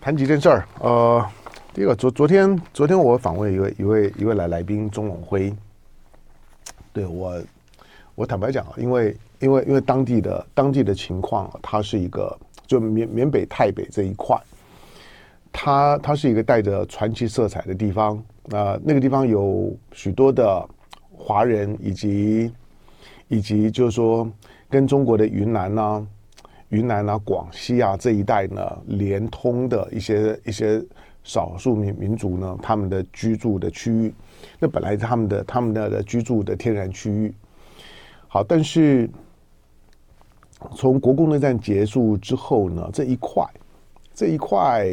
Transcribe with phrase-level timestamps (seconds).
[0.00, 1.22] 谈几件事儿，呃，
[1.74, 5.54] 第一个昨昨天昨天我访问一位一位一位来来宾钟永辉，
[6.90, 7.38] 对我
[8.14, 12.34] 我坦白讲啊，因为因为因为当地的当地的情况，它是一个
[12.66, 14.40] 就缅缅北泰北这一块，
[15.52, 18.16] 它它是一个带着传奇色彩的地方，
[18.52, 20.66] 啊、呃，那个地方有许多的
[21.12, 22.50] 华人以及
[23.28, 24.26] 以及就是说
[24.70, 26.06] 跟中国的云南呢、
[26.70, 30.80] 云南啊、广西啊这一带呢，连通的一些一些
[31.24, 34.14] 少数民民族呢，他们的居住的区域，
[34.60, 37.34] 那本来他们的他们的居住的天然区域。
[38.28, 39.10] 好，但是
[40.76, 43.44] 从国共内战结束之后呢，这一块
[44.14, 44.86] 这一块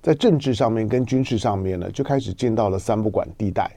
[0.00, 3.70] 在政治上面跟军事上面呢，就开始进到了三不管地带。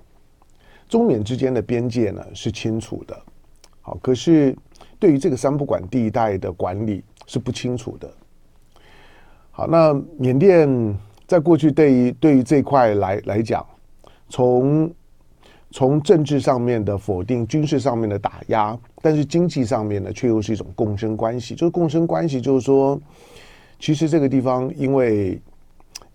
[0.88, 3.21] 中缅之间的边界呢是清楚的，
[3.81, 4.55] 好，可是。
[5.02, 8.07] 对于这个三不管地带的管理是不清楚的。
[9.49, 10.70] 好，那缅甸
[11.26, 13.66] 在过去对于对于这块来来讲，
[14.30, 14.93] 从
[15.71, 21.55] 从政治上面的否定，军事上面的打压，但是经济上面呢，却又是一种共生关系。
[21.55, 23.02] 就是共生关系，就是说，
[23.80, 25.41] 其实这个地方因为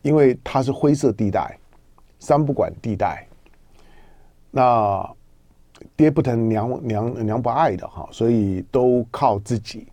[0.03, 1.59] 因为它是灰色地带，
[2.21, 3.27] 三不管地带，
[4.53, 5.16] 那。
[5.96, 9.86] 爹不疼娘娘娘不爱的哈，所以都靠自己。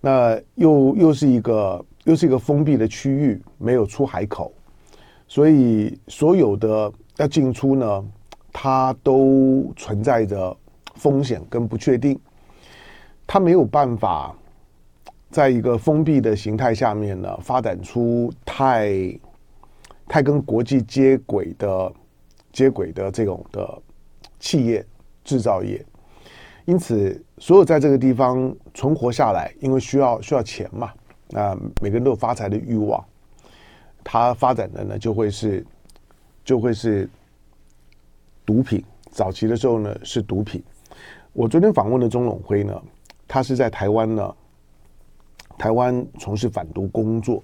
[0.00, 4.52] 那又又是一个又是一个封闭的区域，没有出海口，
[5.28, 8.04] 所以所有的要进出呢，
[8.52, 10.56] 它都存在着
[10.96, 12.18] 风险跟不确定。
[13.26, 14.36] 它没有办法
[15.30, 19.18] 在一个封闭的形态下面呢，发展出太
[20.06, 21.92] 太跟国际接轨的
[22.52, 23.82] 接轨的这种的
[24.40, 24.84] 企业。
[25.24, 25.84] 制造业，
[26.64, 30.92] 因此所有在这个地方存活下来，因为需要需要钱嘛，
[31.34, 33.04] 啊，每个人都有发财的欲望，
[34.02, 35.64] 它发展的呢就会是
[36.44, 37.08] 就会是
[38.44, 38.82] 毒品。
[39.10, 40.62] 早期的时候呢是毒品。
[41.32, 42.82] 我昨天访问的钟永辉呢，
[43.28, 44.34] 他是在台湾呢，
[45.56, 47.42] 台湾从事反毒工作，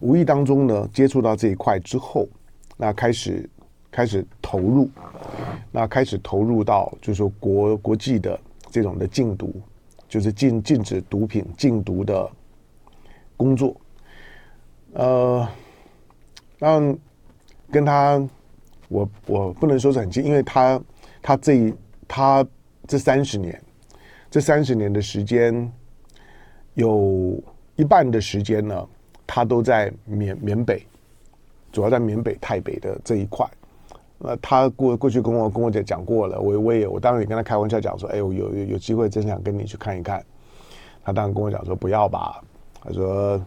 [0.00, 2.28] 无意当中呢接触到这一块之后，
[2.76, 3.48] 那开始。
[3.96, 4.90] 开始投入，
[5.72, 8.38] 那开始投入到就是说国国际的
[8.70, 9.50] 这种的禁毒，
[10.06, 12.30] 就是禁禁止毒品禁毒的
[13.38, 13.74] 工作。
[14.92, 15.48] 呃，
[16.58, 16.94] 让
[17.70, 18.22] 跟他，
[18.88, 20.78] 我我不能说是很近，因为他
[21.22, 21.74] 他这一
[22.06, 22.46] 他
[22.86, 23.58] 这三十年，
[24.30, 25.72] 这三十年的时间，
[26.74, 27.42] 有
[27.76, 28.86] 一半的时间呢，
[29.26, 30.86] 他都在缅缅北，
[31.72, 33.48] 主要在缅北泰北的这一块。
[34.18, 40.24] 那他过过去跟我跟我讲讲过了，我我也我当然也跟他开玩笑讲说，哎，我有有有机会真想跟你去看一看。
[41.04, 42.42] 他当然跟我讲说不要吧，
[42.82, 43.40] 他说，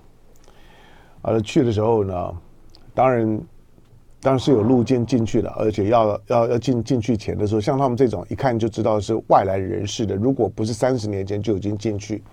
[1.24, 2.34] 呃，去的时候呢，
[2.94, 3.42] 当然
[4.22, 12.24] 当然是有路径进去的，而且要要要进进去前的时候，像他们这种一看就知道是外来人士的，如果不是三十年前就已经进去，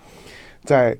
[0.63, 0.97] 在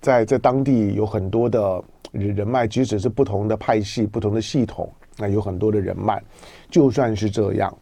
[0.00, 4.90] 在在当地有很多的人人脉，即使是不同的派系、不同的系统。
[5.20, 6.22] 那有很多的人脉，
[6.70, 7.76] 就算是这样，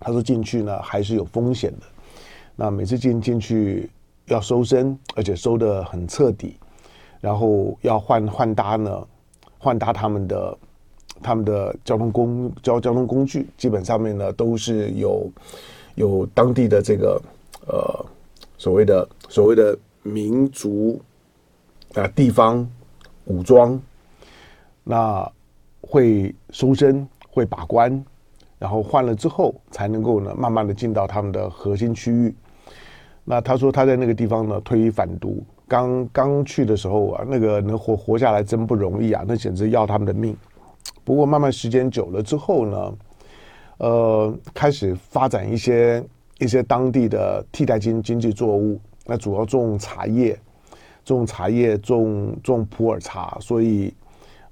[0.00, 1.86] 他说进去呢还是有风险的。
[2.56, 3.88] 那每次进进去
[4.26, 6.56] 要搜身，而且搜得很彻底，
[7.20, 9.06] 然后要换换搭呢，
[9.58, 10.58] 换搭他们的
[11.22, 15.30] 他们的交通工交交通工具，基本上面呢都是有
[15.94, 17.22] 有当地的这个
[17.68, 18.06] 呃
[18.58, 21.00] 所谓的所谓的民族
[21.94, 22.68] 啊、地方
[23.26, 23.80] 武装
[24.82, 25.30] 那。
[25.86, 28.04] 会搜身，会把关，
[28.58, 32.34] 然后换了之后才能够呢，慢慢的进到他们的核心区域。
[33.24, 40.36] 那他说他在那个地方呢，推反毒，刚刚去的时候啊，那个能活活下来真不容易啊，那简直要他们的命。
[41.04, 42.94] 不过慢慢时间久了之后呢，
[43.78, 46.04] 呃，开始发展一些
[46.38, 50.38] 一些当地的替代经经济作物，那主要种茶叶，
[51.04, 53.92] 种茶叶，种种普洱茶，所以。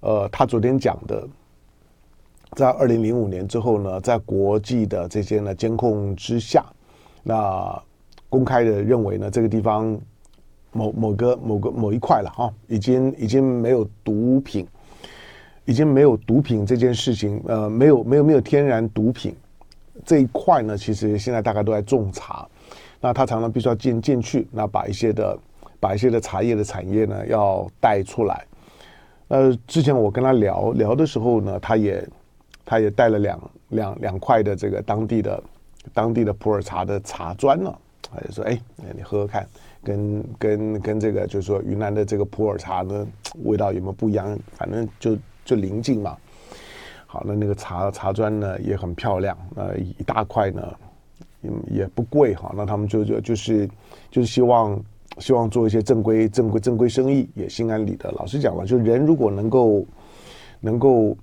[0.03, 1.25] 呃，他昨天讲的，
[2.57, 6.65] 在二零零五年之后呢，在国际的这些呢监控之下，
[7.23, 7.81] 那
[8.29, 9.97] 公开的认为呢，这个地方
[10.73, 14.67] 某某个某个某一块了哈，已经已经没有毒品，
[15.67, 19.37] 已经没有毒品这件事情，呃，没有没有没有天然毒品
[20.05, 22.45] 这一块呢，其实现在大家都在种茶，
[23.01, 25.39] 那他常常必须要进进去，那把一些的
[25.79, 28.45] 把一些的茶叶的产业呢要带出来。
[29.33, 32.07] 呃，之前我跟他聊聊的时候呢，他也，
[32.67, 35.43] 他也带了两两两块的这个当地的
[35.95, 38.61] 当地的普洱茶的茶砖呢，他就说哎，
[38.95, 39.49] 你喝喝看，
[39.83, 43.07] 跟跟跟这个就是说云南的这个普洱茶呢，
[43.45, 44.39] 味道有没有不一样？
[44.53, 46.15] 反正就就临近嘛。
[47.07, 50.75] 好，那那个茶茶砖呢也很漂亮，呃，一大块呢
[51.41, 52.53] 也也不贵哈。
[52.55, 53.67] 那他们就就就是
[54.11, 54.79] 就是希望
[55.19, 58.11] 希望做一些正规正规正规生意，也心安理得。
[58.13, 59.85] 老实讲了，就人如果能够
[60.61, 61.17] 能够。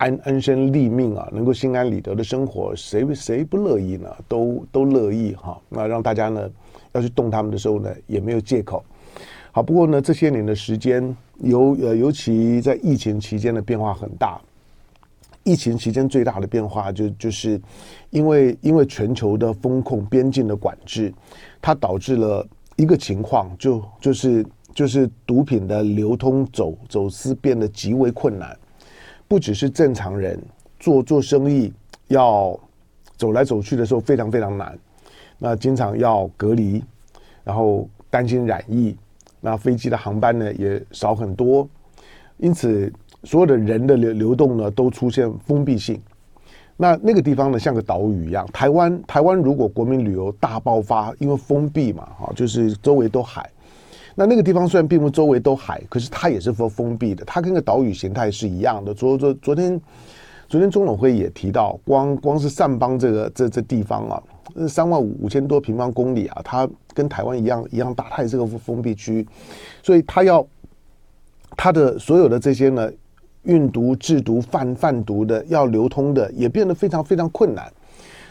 [0.00, 4.08] 安安身立命啊，能够心安理得的生活，谁谁不乐意呢？
[4.26, 5.60] 都都乐意哈。
[5.68, 6.48] 那让大家呢
[6.92, 8.82] 要去动他们的时候呢，也没有借口。
[9.52, 14.40] 好，不过呢，这些年的时间，尤呃尤其在疫情期间的变化很大。
[15.44, 17.60] 疫情期间最大的变化就就是
[18.08, 21.12] 因为因为全球的风控、边境的管制，
[21.60, 22.48] 它导致了
[22.80, 28.56] 一个情况，就就是就是毒品的流通走走私变得极为困难。
[29.28, 30.42] 不只是正常人
[30.78, 31.70] 做做生意
[32.08, 32.58] 要
[33.18, 34.78] 走来走去的时候非常非常难，
[35.38, 36.82] 那经常要隔离，
[37.44, 38.96] 然后担心染疫，
[39.42, 41.68] 那飞机的航班呢也少很多，
[42.38, 42.90] 因此
[43.24, 46.00] 所有的人的流流动呢都出现封闭性。
[46.80, 53.50] 那那个地方呢像个岛屿一样，台湾台湾如果国民旅游大爆发，因为封闭嘛，哈，就是周围都海。
[54.14, 58.94] 那那个地方虽然并不周围都海，可是它也是封封闭的，它跟个岛屿形态是一样的。
[58.94, 59.78] 昨昨昨天，
[60.48, 64.22] 昨天中总会也提到，光光是善邦这个这这地方啊，
[64.66, 69.28] 三万五千多平方公里啊，它跟台湾一样一样大，它也是个封闭区，
[69.82, 70.46] 所以它要
[71.58, 72.90] 它的所有的这些呢，
[73.42, 77.72] 运毒、制毒、贩贩毒的要流通的，也变得非常非常困难。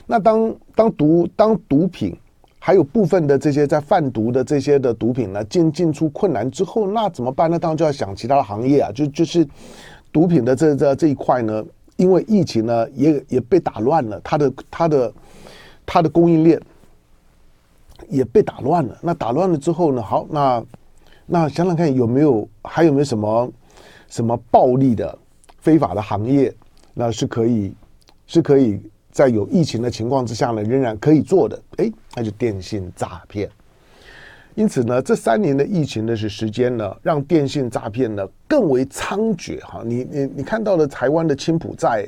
[0.05, 2.15] 那当当毒当毒品。
[2.61, 7.57] 还有部分的这些在贩毒的这些的毒品呢，进进出困难之后，那怎么办呢？
[7.57, 9.47] 当然就要想其他的行业啊，就就是
[10.11, 11.63] 毒品的这这这一块呢，
[11.95, 15.13] 因为疫情呢也也被打乱了，它的它的
[15.85, 16.61] 它的供应链
[18.09, 18.97] 也被打乱了。
[19.01, 20.61] 那打乱了之后呢，好，那
[21.25, 23.49] 那想想看有没有还有没有什么
[24.09, 25.17] 什么暴利的
[25.59, 26.53] 非法的行业，
[26.93, 27.73] 那是可以
[28.27, 28.81] 是可以。
[29.11, 33.49] 在有疫情的情况之下呢，仍然可以做的，哎，那就电信诈骗。
[34.53, 39.81] 因此呢，这三年的疫情的是时间呢，让电信诈骗呢更为猖獗哈。
[39.83, 42.07] 你你你看到了台湾的青浦寨、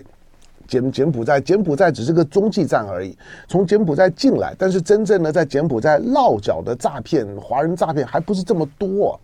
[0.68, 9.20] 柬柬埔寨、柬埔寨只是个中继站而已，从柬埔寨进来，但是真正的在柬埔寨落脚的诈骗、华人诈骗还不是这么多。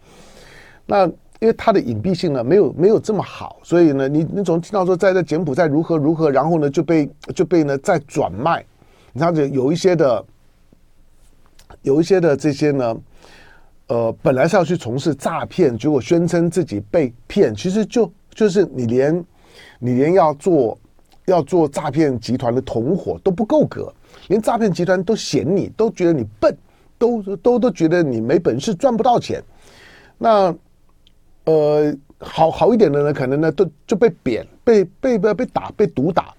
[0.87, 1.09] 那。
[1.39, 8.65] 因为它的隐蔽性呢，没有没有这么好，所以呢，你你总听到说在在柬埔寨如何如何，然后呢就被就被呢再转卖，
[9.13, 10.25] 你看这有一些的，
[11.83, 12.97] 有一些的这些呢，
[13.87, 19.23] 呃，本来是要去从事诈骗，结果宣称自己被骗，其实就就是你连
[19.77, 20.75] 你连要做
[21.25, 23.93] 要做诈骗集团的同伙都不够格，
[24.29, 26.57] 连诈骗集团都嫌你，都觉得你笨，
[26.97, 29.43] 都都都觉得你没本事赚不到钱，
[30.17, 30.55] 那。
[31.47, 36.33] 呃，好好一点的呢，可能呢都就被贬，被被被被打，被毒打。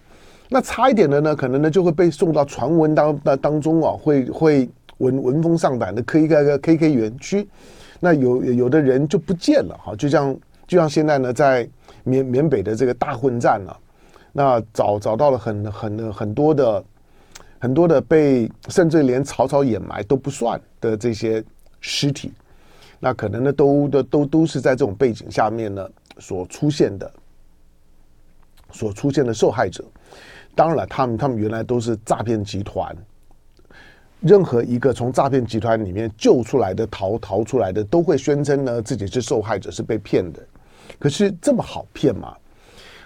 [0.50, 7.48] 那差一点的呢，可能呢就会被送到传闻当当当中啊，会会闻闻风丧胆的 K K K K 园区。
[8.00, 11.66] 那有有的人就不见了哈，就像就像现在呢，在
[12.04, 13.76] 缅缅北的这个大混战了，
[14.30, 16.84] 那找找到了很很很多的
[17.58, 21.42] 很多的被甚至连草草掩埋都不算的这些
[21.80, 22.30] 尸体。
[23.00, 25.88] 那可能呢，都的都都是在这种背景下面呢
[26.18, 27.08] 所出现的，
[28.72, 29.84] 所出现的受害者。
[30.56, 32.96] 当然了，他们他们原来都是诈骗集团。
[34.20, 40.42] 任何一个从诈骗集团里面救出来的逃逃出来的，都会宣称呢自己是受害者，是被骗的。
[40.98, 42.34] 可是这么好骗吗？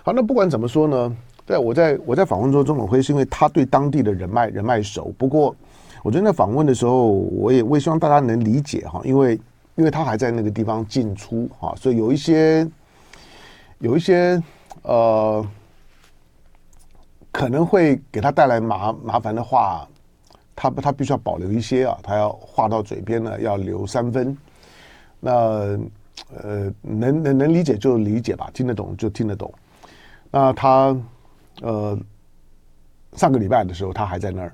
[0.02, 5.12] 好，那不管怎么说呢，对，我在我在访问中，钟永辉是因为他对当地的人脉人脉熟。
[5.18, 5.54] 不过，
[6.02, 9.38] 我觉得在访问的时候，我也我也希望大家能理解哈，因为。
[9.74, 12.68] 因为他还在那个地方进出啊，所以有一些
[13.78, 14.42] 有一些
[14.82, 15.44] 呃，
[17.30, 19.88] 可能会给他带来麻麻烦的话，
[20.54, 24.36] 他他必须要保留一些啊，他要话到嘴边呢，要留三分。
[25.18, 25.30] 那
[26.34, 29.52] 呃，能能能理解就理解吧，听得懂就听得懂。
[30.30, 30.96] 那他
[31.62, 31.98] 呃，
[33.14, 34.52] 上个礼拜的时候他还在那儿，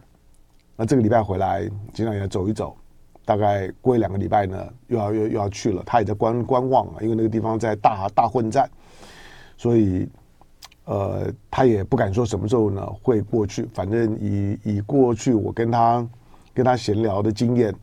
[0.77, 2.77] 那这个礼拜回来，经常也走一走。
[3.29, 4.57] 大概过一两个礼拜呢，
[4.87, 5.83] 又要又又要去了。
[5.85, 8.67] 他也在观观望啊，因为那个地方在大大混战，
[9.59, 10.09] 所以
[10.87, 13.69] 呃，他也不敢说什么时候呢会过去。
[13.75, 16.09] 反正以以过去我跟他
[16.55, 17.75] 跟他闲聊的经验，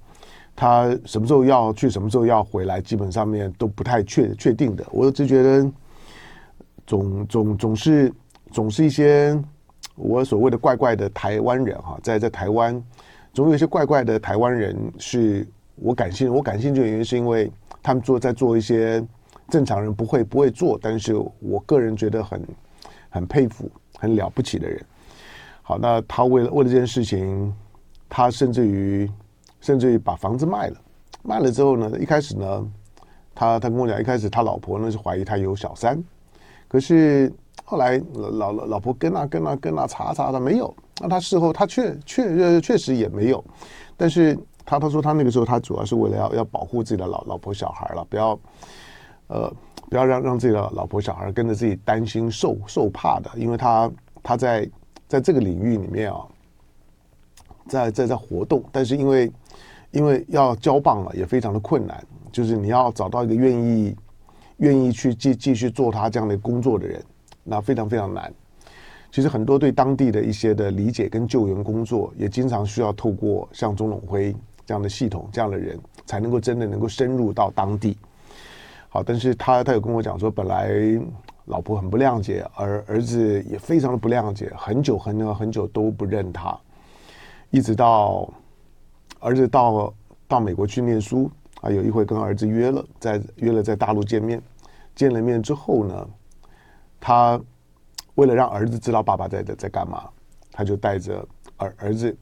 [0.55, 4.83] 他什么时候要去，什么时候要回来，基本上面都不太确确定的。
[4.89, 5.71] 我只觉得
[6.87, 8.11] 总总总是
[8.51, 9.39] 总是一些
[9.95, 12.83] 我所谓的怪怪的台湾人哈，在在台湾。
[13.35, 17.51] 总有一些怪怪的台湾人是我感兴，我感兴趣的原因是因为
[17.83, 19.05] 他们做在做一些
[19.49, 22.41] 正常人不会不会做，但是我个人觉得很
[23.09, 24.81] 很佩服、很了不起的人。
[25.61, 27.53] 好，那他为了为了这件事情，
[28.07, 29.11] 他甚至于
[29.59, 30.77] 甚至于把房子卖了，
[31.21, 32.65] 卖了之后呢，一开始呢，
[33.35, 36.01] 他他跟我讲，一开始他老婆呢是怀疑他有小三，
[36.69, 37.29] 可是
[37.65, 40.73] 后来老老老婆跟啊跟啊跟啊查查他没有。
[41.01, 43.43] 那他事后他确确确实也没有，
[43.97, 48.39] 但是他他说他那个时候他主要是为了要要保护自己的老老婆小孩了，不要
[49.27, 49.53] 呃
[49.89, 53.91] 不要让让自己的老婆小孩跟着自己担心受受怕的，因为他
[54.23, 54.69] 他在
[55.07, 56.25] 在这个领域里面啊，
[57.67, 59.31] 在在在活动，但是因为
[59.91, 63.95] 因为要交棒了也非常的困难，就是你要找到一个愿意
[64.57, 67.03] 愿意去继继续做他这样的工作的人，
[67.43, 68.33] 那非常非常难。
[69.15, 77.97] 其实很多对当地的一些的理解跟救援工作，也经常需要透过像钟永辉这样的系统、这样的人，才能够真的能够深入到当地。
[78.89, 80.69] 好，但是他他有跟我讲说，本来
[81.45, 86.53] 老婆很不谅解，而儿子也非常的不谅解，很久很久很久都不认他，
[87.51, 88.29] 一直到
[89.21, 89.93] 儿子到
[90.27, 91.31] 到美国去念书
[91.61, 94.41] 啊，有一回跟儿子约了，在约了在大陆见面，
[94.93, 96.07] 见了面之后呢，
[96.99, 97.39] 他。
[98.15, 100.09] 为了让儿子知道爸爸在在在干嘛，
[100.51, 101.25] 他就带着
[101.57, 102.17] 儿儿子，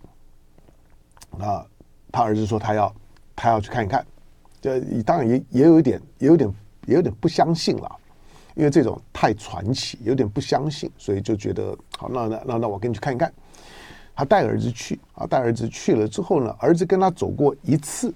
[1.40, 1.66] 啊，
[2.12, 2.96] 他儿子说他要
[3.36, 4.06] 他要去看一看，
[4.62, 6.54] 这当然也也有一点也有点
[6.86, 7.96] 也有点不相信了，
[8.56, 13.32] 因为这种太传奇，有点不相信，所以就觉得好，那那那那我跟你去看一看。
[14.16, 18.14] 他带儿子去啊，带儿子去了之后呢，儿子跟他走过一次，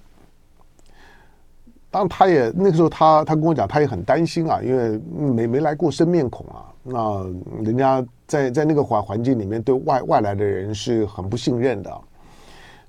[1.90, 4.98] 当他也那个时候他他跟我讲，他也很担心啊，因为
[5.34, 6.66] 没没来过生面孔啊。
[6.84, 7.26] 那
[7.64, 12.02] 人家在在那个环环境里面，对外外来的人是很不信任的，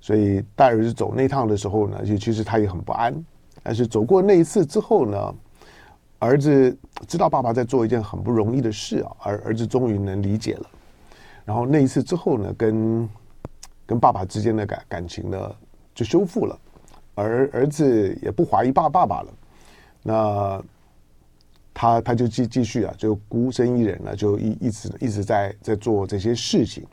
[0.01, 3.15] 所以带儿子走那趟的时候呢，就其实他也很不安。
[3.63, 5.35] 但是走过那一次之后呢，
[6.19, 6.77] 儿子
[7.07, 10.67] 知道爸爸在做一件很不容易的事啊，而儿子终于能理解了。
[11.45, 13.09] 然后那一次之后呢，跟
[13.87, 15.55] 跟爸爸之间的感感情呢
[15.95, 16.59] 就修复了，
[17.23, 19.35] 而儿子也不怀疑爸爸爸了。
[20.03, 20.63] 那。
[21.81, 26.85] 他他就继继续啊，就孤身一人呢，就一一直一直在在做这些事情。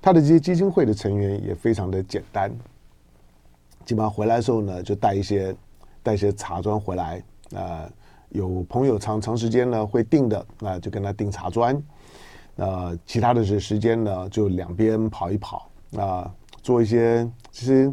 [0.00, 2.50] 他的这些基金会的成员也非常的简单，
[3.84, 5.54] 基本上回来的时候呢，就带一些
[6.02, 7.18] 带一些茶砖回来。
[7.54, 7.92] 啊、呃，
[8.30, 11.78] 有朋友长长时间呢会订的，那就跟他订茶砖。
[12.56, 17.30] 那、呃、其他的时时间呢，就两边跑一跑啊、呃，做一些。
[17.50, 17.92] 其实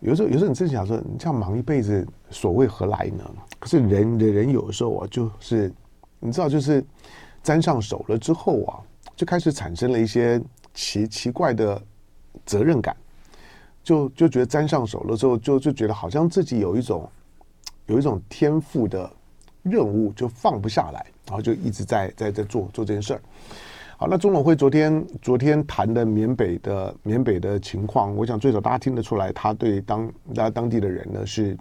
[0.00, 3.24] 有时候有时候你自己想说，你这样忙一辈子，所谓何来呢？
[3.58, 5.72] 可是人的人有的时候啊，就是
[6.20, 6.84] 你知道，就是
[7.42, 8.78] 沾上手了之后啊，
[9.16, 10.40] 就开始产生了一些
[10.74, 11.80] 奇奇怪的
[12.44, 12.94] 责任感，
[13.82, 17.08] 就就觉得沾上手了之后，就就觉得好像自己有一种
[17.86, 19.10] 有一种天赋的
[19.62, 23.20] 任务就放不下来，然后就一直在在在做做这件事儿。
[23.98, 31.56] 好，那钟永辉昨天昨天谈的缅北的缅北的情况，我想最少大家听得出来，他对当大家当地的人呢是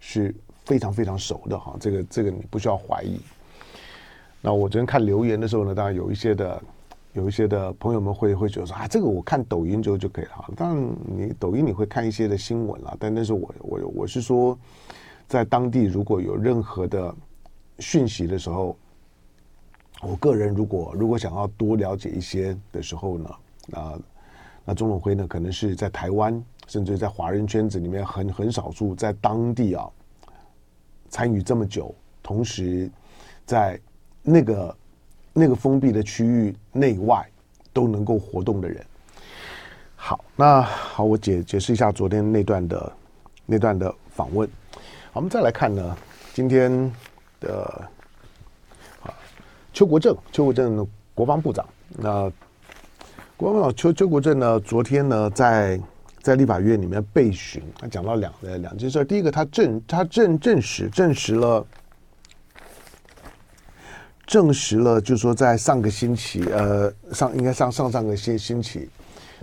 [0.00, 0.34] 是。
[0.66, 3.20] 非常非常熟的哈，这个这个你不需要怀疑。
[4.40, 6.62] 那我昨天看留言的时候呢，当然有一些的
[7.12, 10.50] 有一些的朋友们会会觉得说啊，这个我看抖音就就可以了。
[10.56, 14.58] 当然你抖音你会看一些的新闻啦，但那是我我我是说，
[15.28, 17.14] 在当地如果有任何的
[17.78, 18.74] 讯息的时候，
[20.04, 23.30] 我个人如果如果想要多了解一些的时候呢，
[23.72, 23.98] 啊，
[24.64, 29.88] 那钟永辉呢可能是在台湾，甚至在华人圈子里面很很少数在当地啊。
[31.08, 32.90] 参与这么久，同时
[33.46, 33.80] 在
[34.20, 34.76] 那个
[35.32, 37.24] 那个封闭的区域内外
[37.72, 38.84] 都能够活动的人。
[39.94, 42.92] 好，那好，我解解释一下昨天那段的
[43.46, 44.48] 那段的访问。
[45.12, 45.96] 我们再来看呢，
[46.32, 46.92] 今天
[47.38, 47.88] 的，
[49.74, 51.68] 邱国正，邱国正的国防部长。
[51.90, 52.32] 那
[53.36, 55.78] 国防部长邱邱国正呢，昨天呢在。
[56.22, 59.04] 在立法院里面备询，他讲到两呃两件事。
[59.04, 61.66] 第一个，他证他证证实证实了，
[64.26, 68.88] 证实了，就是说在上个星期，呃，上应该上上上个星星期，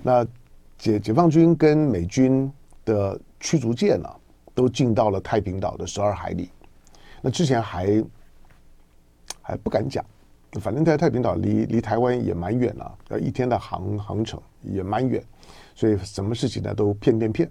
[0.01, 0.25] 那
[0.75, 2.51] 解解放军跟美军
[2.83, 4.09] 的驱逐舰呢，
[4.55, 6.49] 都进到了太平岛的十二海里。
[7.21, 8.03] 那之前还
[9.39, 10.03] 还不敢讲，
[10.59, 15.23] 反正在太平岛离离台湾也蛮远了，要一天的航航程也蛮远。
[15.73, 17.49] 所以什么事情呢都骗骗骗，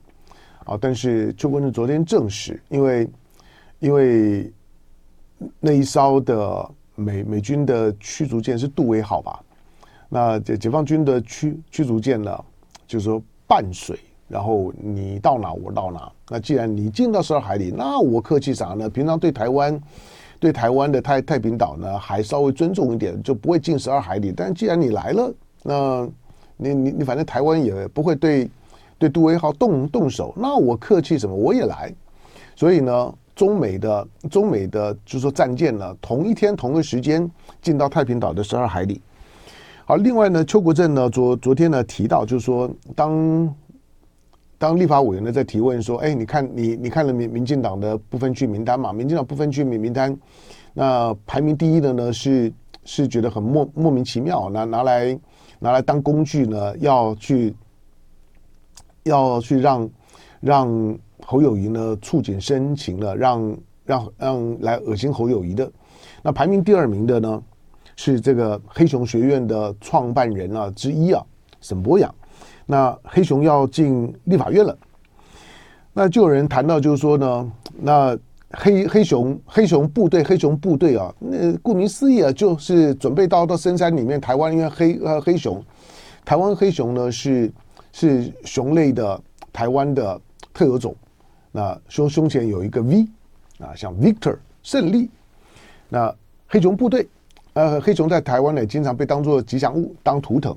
[0.65, 0.77] 啊！
[0.79, 3.09] 但是邱国正昨天证实，因为
[3.79, 4.53] 因为
[5.59, 9.43] 那一艘的美美军的驱逐舰是杜威号吧？
[10.09, 12.45] 那解解放军的驱驱逐舰呢，
[12.87, 16.13] 就是说伴随然后你到哪我到哪。
[16.29, 18.89] 那既然你进到十二海里，那我客气啥呢？
[18.89, 19.81] 平常对台湾，
[20.41, 24.33] 对台湾的太太平岛呢，还稍微尊重一点，就不会进十二海里。
[24.35, 25.33] 但既然你来了，
[25.63, 26.09] 那
[26.57, 28.51] 你你你反正台湾也不会对
[28.99, 31.37] 对杜威号动动手，那我客气什么？
[31.37, 31.93] 我也来。
[32.57, 37.31] 所以呢，中美的中美的就是说战舰呢，同一天同个时间
[37.63, 39.01] 进到太平岛的十二海里。
[39.85, 43.55] 好，另外呢，邱国正呢昨昨天呢提到，就是说当。
[44.61, 48.93] 当立法委员呢在提问说：“哎，你看你你看了民民进党的不分区名单嘛？
[48.93, 50.15] 民进党不分区名名单，
[50.75, 52.53] 那排名第一的呢是
[52.85, 55.19] 是觉得很莫莫名其妙，拿拿来
[55.59, 57.55] 拿来当工具呢，要去
[59.05, 59.91] 要去让
[60.41, 65.73] 让侯友宜呢触景生情了，让让让来恶心侯友宜的。
[66.23, 67.43] 那排名第二名的呢
[67.97, 71.25] 是这个黑熊学院的创办人啊之一啊
[71.63, 72.15] 沈博阳。”
[72.71, 74.79] 那黑熊要进立法院了，
[75.93, 78.17] 那就有人谈到，就是说呢，那
[78.53, 85.61] 黑黑熊黑熊部队黑熊部队啊，那顾名思义啊，就是准备到到深山里面，台湾因为黑呃黑熊，
[86.25, 87.53] 台湾黑熊呢是
[87.91, 89.21] 是熊类的
[89.53, 90.21] 台湾的
[90.55, 90.95] 特有种，
[91.51, 93.05] 那胸胸前有一个 V
[93.59, 95.11] 啊，像 Victor 胜利，
[95.89, 96.15] 那
[96.47, 97.09] 黑熊部队
[97.55, 100.57] 呃黑熊在台湾呢经常被当作吉祥物当图腾。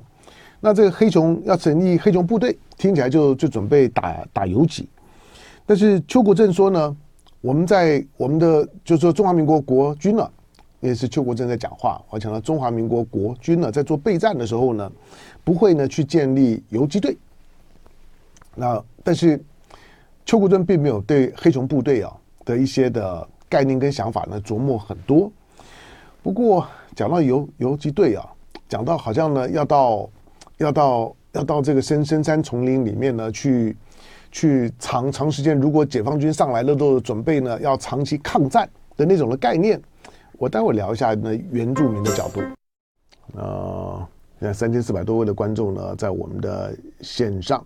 [0.64, 4.88] 那这个黑熊要成立黑熊部队，听起来就就准备打打游击。
[5.66, 6.96] 但是邱国正说呢，
[7.42, 10.26] 我们在我们的就是说中华民国国军呢，
[10.80, 12.02] 也是邱国正在讲话。
[12.08, 14.90] 我讲到中华民国国军呢，在做备战的时候呢，
[15.44, 17.14] 不会呢去建立游击队。
[18.54, 19.38] 那但是
[20.24, 22.10] 邱国正并没有对黑熊部队啊
[22.42, 25.30] 的一些的概念跟想法呢琢磨很多。
[26.22, 26.66] 不过
[26.96, 28.26] 讲到游游击队啊，
[28.66, 30.08] 讲到好像呢要到。
[30.64, 33.76] 要到要到这个深深山丛林里面呢，去
[34.32, 39.80] 去长长时间，如果解放军上来了，都准备呢要长期抗战的那种的概念。
[40.38, 42.40] 我待会聊一下呢原住民的角度。
[43.36, 44.06] 呃，
[44.40, 47.64] 现在三千四百多位的观众呢在我们的线上。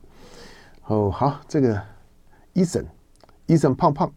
[0.86, 1.80] 哦，好，这个
[2.52, 2.84] 伊森，
[3.46, 4.12] 伊森胖胖，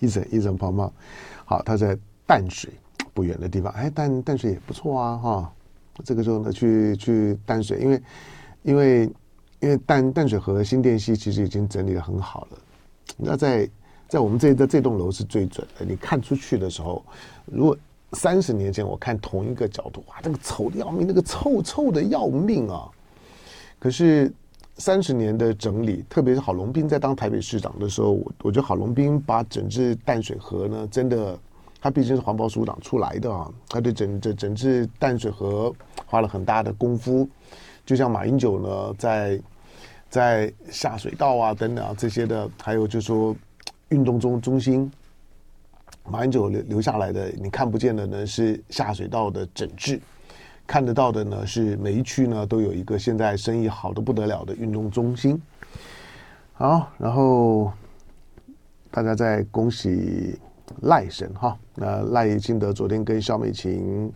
[0.00, 0.92] 伊森伊森胖胖，
[1.44, 2.72] 好，他在淡水
[3.12, 5.52] 不远的地方，哎，淡淡水也不错啊，哈。
[6.04, 8.02] 这个时候呢，去去淡水，因为
[8.62, 9.10] 因为
[9.60, 12.58] 因为淡淡水河新店溪其实已经整理的很好了。
[13.16, 13.68] 那在
[14.06, 15.84] 在我们这的这栋楼是最准的。
[15.84, 17.04] 你看出去的时候，
[17.46, 17.76] 如果
[18.12, 22.88] 三十年前我看同一个角度，哇，那个丑的要命，那个臭臭的要命啊！
[23.78, 24.32] 可是
[24.76, 31.38] 三十年的整理，特别是郝龙斌在当台北市长的时候，我我觉得郝龙斌把整治淡水河呢，真的。
[31.80, 35.72] 他毕竟是环保署长出来的啊，他对整整整治淡水河
[36.06, 37.28] 花了很大的功夫，
[37.86, 39.40] 就像马英九呢，在
[40.10, 43.36] 在下水道啊等等啊这些的，还有就是说
[43.90, 44.90] 运动中中心，
[46.04, 50.00] 马英九留留下来的，你看不见的呢是下水道的整治，
[50.66, 55.40] 看得到的呢是每一区呢都有一个现在生意好的不得了的运动中心。
[56.54, 57.72] 好，然后
[58.90, 60.36] 大家再恭喜。
[60.82, 64.12] 赖神哈，那赖清德昨天跟萧美琴，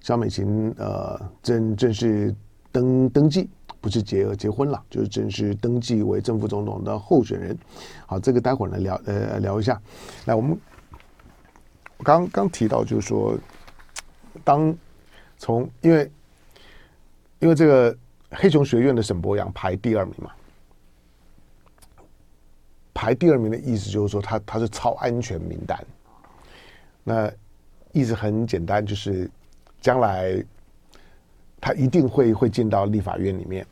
[0.00, 2.34] 萧美琴呃正正式
[2.72, 3.48] 登登记，
[3.80, 7.56] 不是结结婚了，就是正式登记为正副总统的候选人。
[8.06, 9.80] 好，这个待会儿呢聊呃聊一下。
[10.26, 10.58] 来，我们
[12.02, 13.38] 刚刚提到就是说，
[14.42, 14.74] 当
[15.36, 16.10] 从因为
[17.38, 17.96] 因为这个
[18.30, 20.30] 黑熊学院的沈博洋排第二名嘛。
[23.00, 25.82] 排第二名的意思就是说他，他是超安全名单。
[27.02, 27.32] 那
[27.92, 29.26] 意思很简单，就是
[29.80, 30.44] 将来
[31.58, 33.66] 他一定会会进到立法院里面。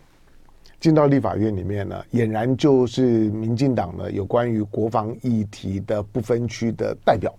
[0.81, 7.31] 进到立法院里面呢，俨然就是民进党呢有关于国防议题的不分区的代表。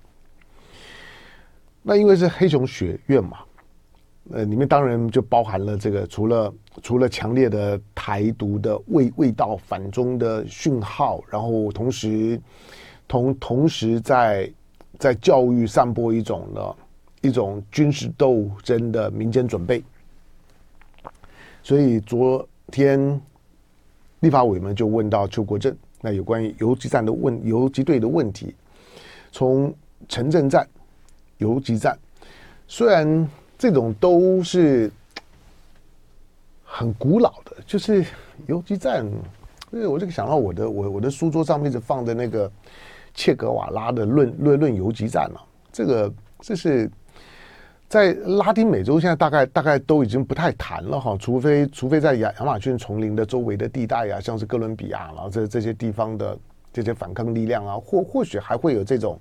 [1.82, 3.40] 那因为是黑熊学院嘛。
[4.32, 12.40] 呃，里面当然就包含了这个，除了除了强烈的台独的味味道、反中的讯号，然后同时
[13.08, 14.48] 同同时在
[15.00, 16.76] 在教育散播一种的
[17.22, 19.84] 一种军事斗争的民间准备。
[21.64, 23.20] 所以昨天
[24.20, 28.54] 立法委们就问到邱国正，那有关于游击战的问游击队的问题，
[29.32, 29.74] 从
[30.08, 30.68] 城镇战、
[31.40, 31.98] 游击战，
[32.68, 33.28] 虽然。
[33.60, 34.90] 这种都是
[36.64, 38.04] 很古老的，就是
[38.48, 39.06] 游击战。
[39.72, 42.52] 因为我这个想到我的我我的书桌上面一直放的那个
[43.14, 46.90] 切格瓦拉的论论论游击战啊，这个这是
[47.88, 56.36] 在拉丁美洲现在大概大概都已经不太谈了哈，除非除非在亚亚马逊丛林的周围的地带啊，像是哥伦比亚，然后这这些地方的
[56.74, 59.20] 这些反抗力量啊，或或许还会有这种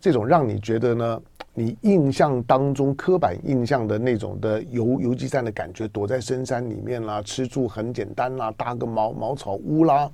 [0.00, 1.22] 这种让你觉得呢，
[1.58, 10.08] 你印象当中刻板印象的那种的游游击战的感觉，躲在深山里面啦，吃住很简单啦，搭个茅茅草屋啦。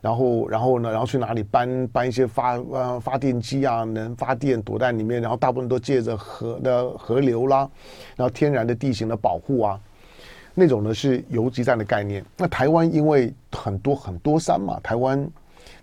[0.00, 0.90] 然后，然后呢？
[0.90, 5.20] 然后去哪里搬搬一些发呃发电机啊，能发电躲在里面。
[5.20, 7.68] 然后大部分都借着河的河流啦，
[8.16, 9.78] 然后天然的地形的保护啊，
[10.54, 12.24] 那种呢是游击战的概念。
[12.38, 15.30] 那台湾因为很多很多山嘛，台湾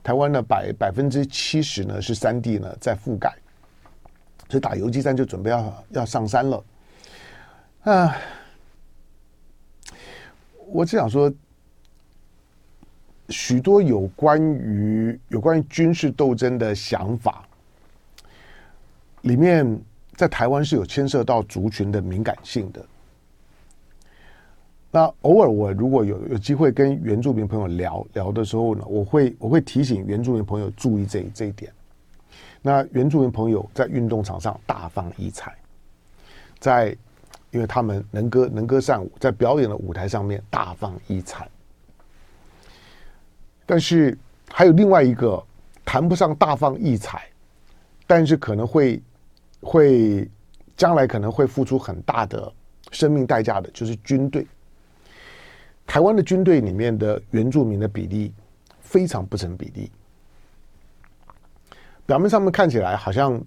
[0.01, 3.31] 台湾的百百分之七十呢是山地呢在覆盖，
[4.49, 6.63] 所以打游击战就准备要要上山了。
[7.83, 8.15] 啊，
[10.67, 11.33] 我只想说。
[13.29, 17.45] 许多有关于有关于军事斗争的想法，
[19.23, 19.77] 里面
[20.15, 22.85] 在台湾是有牵涉到族群的敏感性的。
[24.89, 31.69] 那偶尔我如果有有机会跟原住民朋友聊聊的时候呢，我会我会提醒原住民朋友注意这这一点。
[32.67, 35.55] 那原住民朋友在运动场上大放异彩，
[36.59, 36.93] 在
[37.51, 41.47] 因为他们能歌能歌善舞，在表演的舞台上面大放异彩。
[43.65, 44.17] 但是
[44.49, 45.41] 还有另外一个
[45.85, 47.25] 谈不上大放异彩，
[48.05, 49.01] 但是可能会
[49.61, 50.29] 会
[50.75, 52.51] 将来可能会付出很大的
[52.91, 54.45] 生命代价的，就是军队。
[55.85, 58.33] 台湾的军队里面的原住民的比例
[58.81, 59.89] 非常不成比例，
[62.07, 63.39] 表面上面看起来好像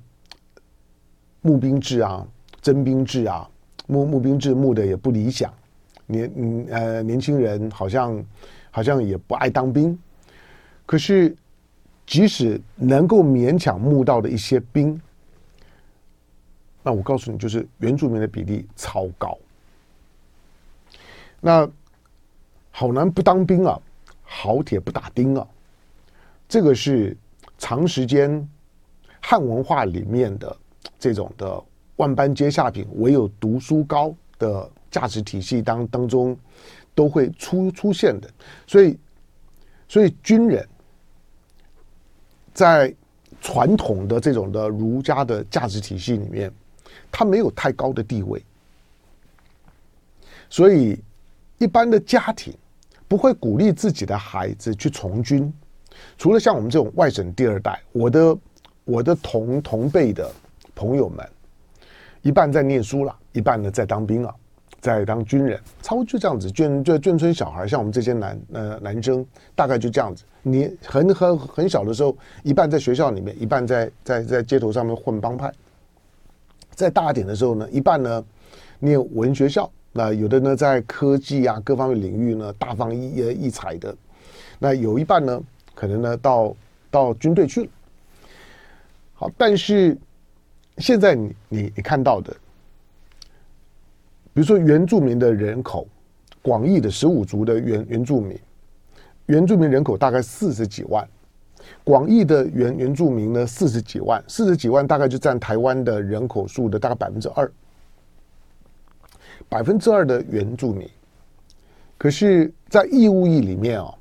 [1.40, 2.25] 募兵制啊、
[2.61, 3.49] 征兵制啊，
[3.88, 5.53] 募募兵制募的也不理想，
[6.07, 8.25] 年嗯呃年轻人好像
[8.70, 9.99] 好像也不爱当兵。
[10.85, 11.35] 可是，
[12.05, 15.01] 即使能够勉强募到的一些兵，
[16.83, 19.38] 那我告诉你，就是原住民的比例超高。
[21.40, 21.66] 那
[22.70, 23.81] 好男不当兵啊，
[24.23, 25.46] 好铁不打钉啊，
[26.49, 27.16] 这个是
[27.61, 28.49] 长时间
[29.20, 30.57] 汉文化里面的
[30.99, 31.62] 这种的
[31.94, 36.37] 万般皆下品，唯有读书高的价值体系当当中
[36.92, 38.29] 都会出出现的。
[38.66, 38.99] 所以，
[39.87, 40.68] 所以军人。
[42.53, 42.92] 在
[43.40, 46.53] 传统的这种的儒家的价值体系里面，
[47.11, 48.44] 他没有太高的地位，
[50.51, 51.01] 所以
[51.59, 52.53] 一般的家庭
[53.07, 55.51] 不会鼓励自己的孩子去从军。
[56.16, 58.37] 除了像我们这种外省第二代，我的
[58.85, 60.31] 我的同同辈的
[60.74, 61.26] 朋友们，
[62.22, 64.35] 一半在念书了，一半呢在当兵了。
[64.81, 69.22] 在当军人，差不多就这样子，眷就眷村小孩，像我们这些男呃男生，
[69.55, 70.24] 大概就这样子。
[70.42, 75.53] 你很很很小的时候，一半在学校里面，一半在在在街头上面混帮派。
[76.70, 78.24] 再大点的时候呢，一半呢
[78.79, 83.94] 念文学校，那有的呢在科技啊各方面领域呢大放异呃异彩的，
[84.59, 85.38] 那有一半呢
[85.81, 86.55] 可能呢到
[86.90, 87.69] 到军队去了。
[89.14, 89.97] 好，但是
[90.77, 92.31] 现在你你你看到的。
[94.35, 95.88] 比如说原住民的人口，
[96.43, 98.38] 广义的十五族的原原住民，
[99.25, 101.09] 原住民人口大概四十几万，
[101.83, 107.51] 广义的原原住民呢四十几万，四十几万大概就占台湾的人口数的大概百分之二，
[109.49, 110.87] 百分之二的原住民，
[111.97, 113.95] 可是，在义务役里面哦，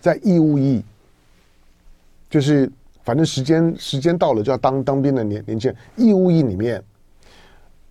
[0.00, 0.82] 在义务役，
[2.34, 2.68] 就是
[3.04, 6.82] 反正时间时间到了就要当当兵的年年轻人，义务役里面。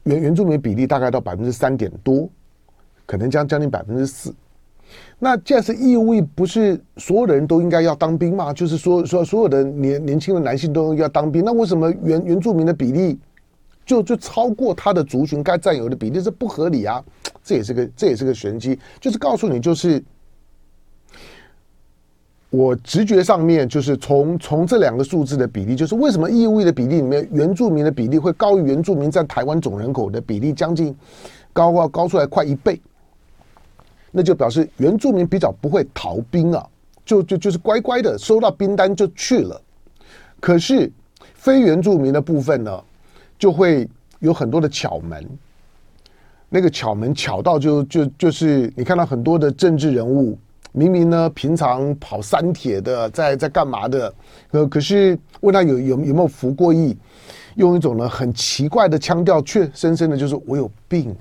[0.04, 2.28] 原原住民比例大概到百分之三点多，
[3.06, 4.36] 可能将将近百分之四。
[5.18, 8.52] 那既然是义务役，不是所有的人都应该要当兵吗？
[8.52, 13.18] 就是说说所有的年年轻的男性都要当兵，那为什么原原住民的比例
[13.86, 16.22] 就就超过他的族群该占有的比例？
[16.22, 17.02] 这不合理啊！
[17.42, 20.04] 这也是个这也是个玄机，就是告诉你就是。
[22.54, 30.96] 我直觉上面就是从从这两个数字的比例，就是为什么义务的比例里面原住民的比例会高于原住民占台湾总人口的比例将近
[31.52, 32.80] 高啊高出来快一倍，
[34.12, 36.64] 那就表示原住民比较不会逃兵啊，
[37.04, 39.60] 就就就是乖乖的收到兵单就去了。
[40.40, 40.92] 可是
[41.34, 42.84] 非原住民的部分呢，
[43.40, 43.90] 就会
[44.20, 45.28] 有很多的巧门，
[46.50, 50.38] 那个巧门巧到就就就是你看到很多的政治人物。
[50.74, 54.14] 明明呢，平常跑三铁的，在在干嘛的？
[54.52, 56.98] 呃，可是问他有有有没有服过役，
[57.56, 61.16] 用一种呢很奇怪的腔调，却深深的就是我有病，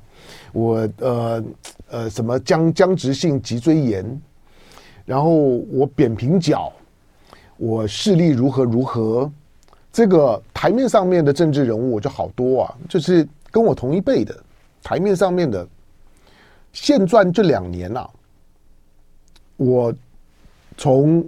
[0.53, 1.45] 我呃
[1.91, 4.21] 呃什么僵僵直性脊椎炎，
[5.05, 6.73] 然后我扁平脚，
[7.59, 9.31] 我视力如何如何。
[9.93, 14.35] 这个台面上面的政治人物我就好多啊，就是跟我同一辈的
[14.83, 15.69] 台面上面的
[16.73, 18.11] 现传这两年呐、啊，
[19.65, 19.95] 我
[20.77, 21.25] 从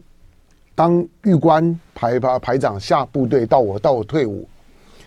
[0.74, 4.48] 当狱官排排排长下部队到我到我退伍，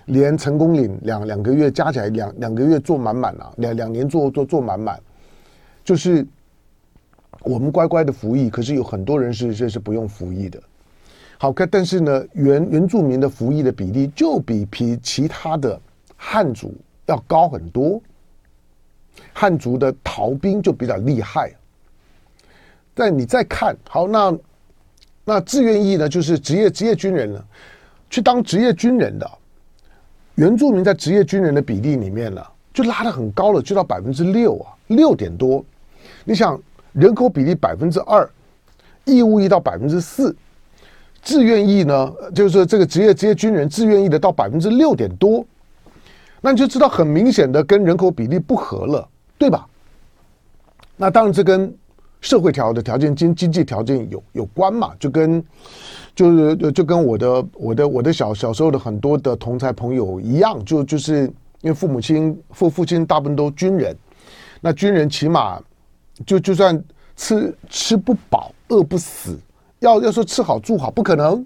[0.06, 4.98] 连成功岭两两个月加起来两两个月做满满了，两两年做做做满满，
[5.84, 6.26] 就是
[7.42, 10.62] 我们乖乖的服役，可是有很多人是是是不用服役的。
[11.38, 15.80] 好，可但是呢，原原住民的服役的比例就比比其他的
[16.16, 16.74] 汉族
[17.08, 18.02] 要高很多，
[19.34, 21.52] 汉族的逃兵就比较厉害。
[23.00, 24.36] 但你再看好，那
[25.24, 27.40] 那志愿役呢，就是职业职业军人呢，
[28.10, 29.30] 去当职业军人的
[30.34, 35.64] 原住民在职业军人的比例里面呢，就拉得很高了，就到百分之六啊，六点多。
[36.26, 36.60] 你想
[36.94, 38.28] 人口比例百分之二，
[39.06, 40.36] 义务役到百分之四。
[41.22, 45.46] 志愿役呢，就是这个职业职业军人志愿役的到百分之六点多，
[46.42, 49.08] 那你就知道很明显的跟人口比例不合了，
[49.38, 49.68] 对吧？
[50.96, 51.72] 那当然这跟
[52.22, 55.44] 社会条的条件、经经济条件有有关嘛，就跟
[56.16, 61.24] 就是就就跟我的我的我的小小时候的很多的同才朋友一样，就就是
[61.62, 63.96] 因为父母亲父父亲大部分都军人，
[64.62, 65.62] 那军人起码
[66.26, 66.84] 就就算
[67.16, 69.38] 吃吃不饱饿不死。
[69.80, 71.46] 要要说吃好住好不可能，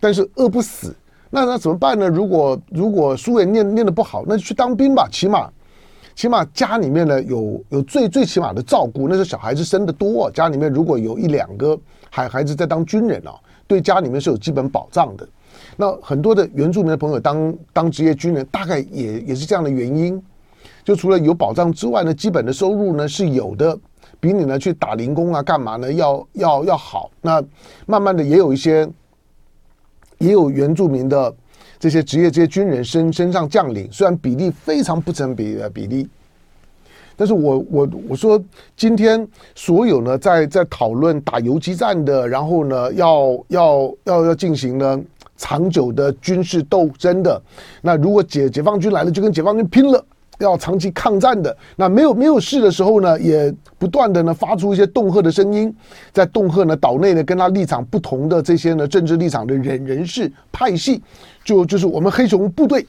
[0.00, 0.92] 但是饿不死，
[1.30, 2.08] 那那怎么办呢？
[2.08, 5.08] 如果如果书也念念的不好，那就去当兵吧。
[5.12, 5.48] 起码
[6.14, 9.08] 起码家里面呢有有最最起码的照顾。
[9.08, 11.78] 那时候小孩子生的多，家里面如果有一两个
[12.10, 13.34] 孩孩子在当军人啊，
[13.66, 15.28] 对家里面是有基本保障的。
[15.76, 20.22] 那很多的原住民的朋友当当职业军人，大概也也是这样的原因。
[20.84, 23.78] 就除了有保障之外呢，基本的收入呢是有的。
[24.20, 25.92] 比你呢去打零工啊，干嘛呢？
[25.92, 27.10] 要要要好。
[27.20, 27.42] 那
[27.86, 28.88] 慢慢的也有一些，
[30.18, 31.34] 也有原住民的
[31.82, 36.08] 这些职业这些军人身身上将领，虽然比例非常不成比比例，
[37.16, 38.40] 但是我我我说
[38.76, 45.02] 今天所有呢在在讨论打游击战的，然后呢要要要要进行呢
[45.36, 47.42] 长久的军事斗争的，
[47.80, 50.04] 那如果解解放军来了，就跟解放军拼了。
[50.38, 55.72] 要长期抗战的，那没有没有事的时候呢，也不断的呢发出一些恫吓的声音，
[56.12, 61.00] 在恫吓呢岛内呢跟他立场不同的这些呢政治立场的人人士派系，
[61.44, 62.84] 就就是我们黑熊部队，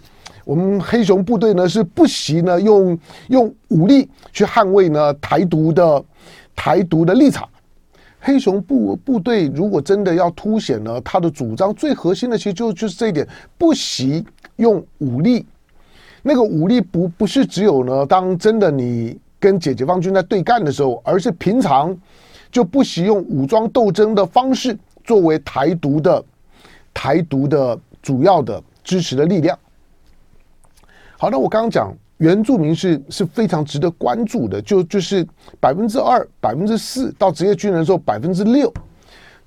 [0.45, 6.03] 我们黑熊部队呢是不惜呢用用武力去捍卫呢台独的
[6.55, 7.47] 台独的立场。
[8.19, 13.27] 黑熊部部队如果真的要凸显呢他的主张，最核心的其实就就是这一点，
[13.57, 14.25] 不惜
[14.55, 15.45] 用武力。
[16.25, 21.93] 那个武力不不是只有呢，当真的你跟解放军在对干的时候，而是平常
[22.49, 26.23] 就不惜用武装斗争的方式作为台独的
[26.93, 29.59] 台独的主要的支持的力量。
[31.17, 35.27] 好，那我刚刚讲原住民是是非常值得关注的，就就是
[35.59, 38.73] 百分之二、百分之四到职业军人的时候百分之六，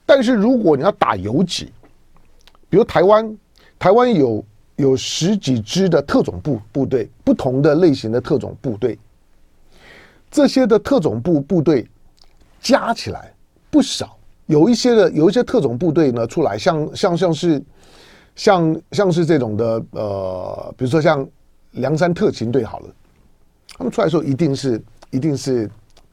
[0.04, 1.72] 但是如果你要打游击，
[2.68, 3.34] 比如台湾，
[3.78, 4.44] 台湾有。
[4.76, 8.98] 有十几支的特种部部队，不同的类型的特种部队，
[10.30, 11.88] 这些的特种部部队
[12.60, 13.32] 加起来
[13.70, 14.16] 不少。
[14.46, 17.62] 有一些的有一些特种部队呢出来，像像像是
[18.36, 21.26] 像像是这种的呃，比如说像
[21.72, 22.88] 梁山特勤队好了，
[23.76, 25.70] 他们出来时候一定是一定是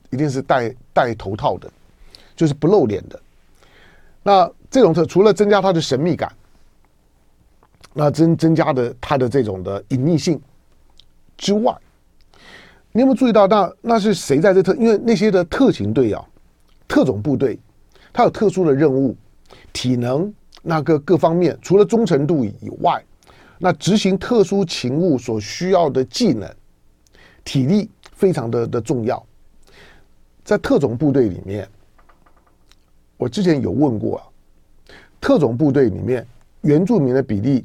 [0.10, 1.70] 一定是戴戴头套的，
[2.36, 3.20] 就是不露脸的。
[4.24, 6.32] 那这种特除了增加它的神秘感。
[7.94, 10.42] 那增增加的它的这种的隐匿性
[11.38, 11.76] 之外，
[12.92, 13.46] 你有没有注意到？
[13.46, 14.74] 那那是谁在这特？
[14.76, 16.26] 因为那些的特勤队啊，
[16.88, 17.60] 特种部队，
[18.12, 19.16] 它有特殊的任务，
[19.72, 23.04] 体能那个各方面，除了忠诚度以外，
[23.60, 26.52] 那执行特殊勤务所需要的技能、
[27.44, 29.24] 体力非常的的重要。
[30.44, 31.68] 在特种部队里面，
[33.18, 34.24] 我之前有问过啊，
[35.22, 36.26] 特种部队里面
[36.62, 37.64] 原住民的比例。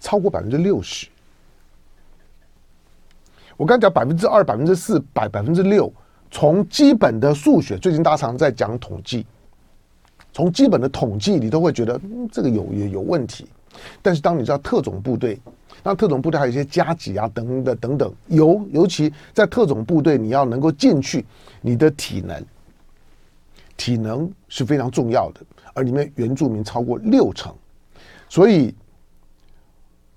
[0.00, 1.06] 超过百分之六十，
[3.56, 5.92] 我刚讲百分之二、百分之四、百百分之六，
[6.30, 9.26] 从基本的数学，最近大家常在讲统计，
[10.32, 13.46] 从基本的统计你都会觉得、嗯、这个有也有问题。
[14.02, 15.40] 但是当你知道特种部队，
[15.82, 21.24] 那特种部队还有一些加急啊等等等等，尤尤其在特种部队，你要能够进去，
[21.60, 22.44] 你的体能，
[23.76, 25.40] 体能是非常重要的，
[25.74, 27.54] 而里面原住民超过六成，
[28.28, 28.74] 所以。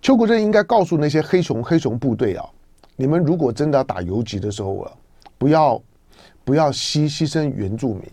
[0.01, 2.49] 邱国正应该告诉那些黑熊黑熊部队啊，
[2.95, 4.91] 你们如果真的要打游击的时候啊，
[5.37, 5.81] 不要
[6.43, 8.03] 不要牺牺牲原住民，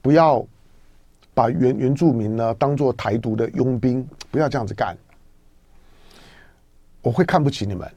[0.00, 0.44] 不要
[1.34, 4.96] 把原原住民呢当做台独的佣兵，不要这样子干。
[7.02, 7.90] 我会看不起你们，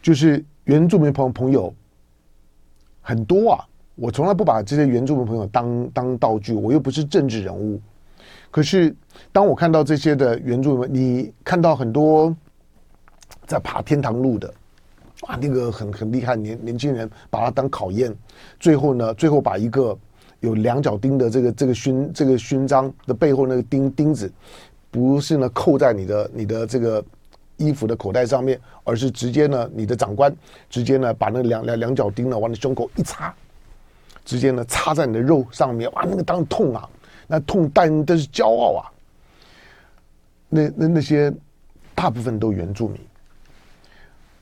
[0.00, 1.72] 就是原住民朋朋友
[3.02, 3.64] 很多啊。
[3.96, 7.80] 我从来不把这些原住民朋友当当道具，我又不是政治人物。
[8.50, 8.94] 可是
[9.32, 12.34] 当我看到这些的原著，你看到很多
[13.46, 14.52] 在爬天堂路的，
[15.26, 18.14] 啊，那个很很厉害年年轻人，把它当考验，
[18.58, 19.96] 最后呢，最后把一个
[20.40, 24.30] 有两角钉的这个这个勋这个勋章的背后那个钉钉子，
[24.90, 27.04] 不是呢扣在你的你的这个
[27.56, 30.34] 衣服的口袋上面，而是直接呢你的长官
[30.70, 33.34] 直接呢把那两两两角钉呢往你胸口一插。
[34.24, 36.86] 直接呢插在你的肉上面，哇，那个当痛啊，
[37.28, 38.90] 那痛但都是骄傲啊。
[40.48, 41.32] 那那那些
[41.94, 43.00] 大部分都原住民。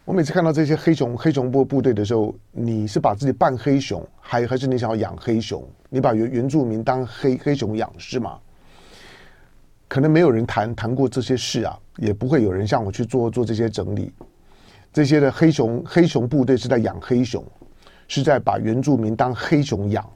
[0.06, 5.62] 我每次看到这些黑熊黑熊部部队的时候，你是把自己扮黑熊，还还是你想要养黑熊？
[5.90, 8.38] 你把原原住民当黑黑熊养是吗？
[9.88, 14.10] 可能没有人谈谈过这些事啊，也不会有人向我去做做这些整理。
[14.92, 17.44] 这些的黑熊黑熊部队是在养黑熊。
[18.08, 20.08] 是在把原住民当黑熊养，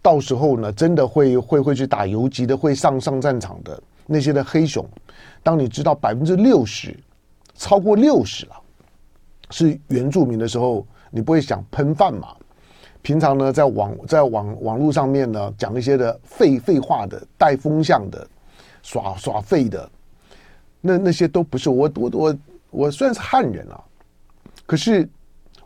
[0.00, 4.88] 到时候呢，真的会会会去打游击的，会上上战场的那些的黑熊，
[5.42, 6.96] 当你知道百分之六十，
[7.54, 8.52] 超过六十了，
[9.50, 12.28] 是原住民的时候，你不会想喷饭嘛？
[13.02, 18.26] 平常呢，在网在网网络上面呢，讲一些的废废话的、带风向的、
[18.82, 19.90] 耍耍废的，
[20.80, 22.38] 那那些都不是我我我
[22.70, 23.82] 我虽然是汉人啊，
[24.64, 25.08] 可是。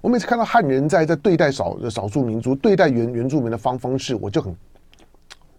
[0.02, 4.54] 我每次看到汉人在在对待少少数民族、对待原原住民的方方式，我就很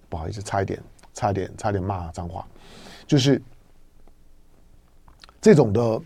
[0.09, 2.45] 不好意思，差一点，差一点，差点骂脏话。
[3.07, 3.41] 就是
[5.39, 6.01] 这种的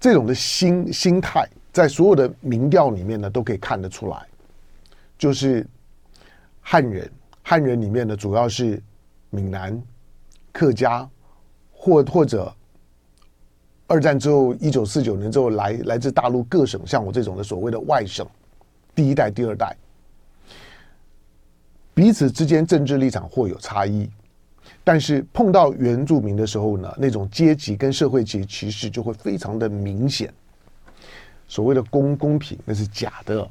[0.00, 4.26] 这种的心心态，在所有的民调里面呢，都可以看得出来。
[5.18, 5.66] 就是
[6.62, 8.82] 汉人，汉人里面呢，主要是
[9.28, 9.78] 闽南、
[10.52, 11.06] 客家，
[11.70, 12.50] 或或者。
[13.92, 18.26] 二战之后，一九四九年之后来来自大陆各省，像我这种的所谓的外省，
[18.94, 19.76] 第一代、第二代，
[21.92, 24.08] 彼此之间政治立场或有差异，
[24.82, 30.32] 但是碰到原住民的时候呢，那种阶级跟社会级歧视就会非常的明显。
[31.46, 33.46] 所谓的公公平那是假的，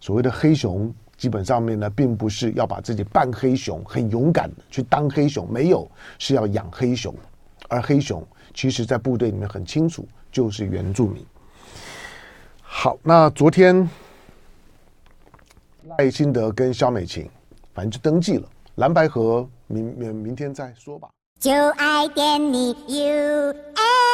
[0.00, 5.86] 所谓的黑熊基本上面呢，并不是要把自己扮黑熊，很勇敢的去当黑熊，没有，
[6.18, 7.14] 是要养黑熊，
[7.68, 8.26] 而黑熊。
[8.56, 11.22] 其实，在部队里面很清楚，就是原住民。
[12.62, 13.86] 好，那昨天
[15.98, 17.28] 赖清德跟肖美琴，
[17.74, 18.48] 反正就登记了。
[18.76, 21.08] 蓝白河明明明天再说吧。
[21.38, 24.05] 就爱点你 UFO